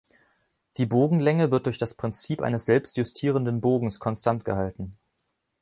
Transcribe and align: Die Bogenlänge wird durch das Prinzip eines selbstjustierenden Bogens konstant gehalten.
Die 0.77 0.87
Bogenlänge 0.87 1.51
wird 1.51 1.67
durch 1.67 1.77
das 1.77 1.93
Prinzip 1.93 2.41
eines 2.41 2.65
selbstjustierenden 2.65 3.61
Bogens 3.61 3.99
konstant 3.99 4.43
gehalten. 4.43 4.97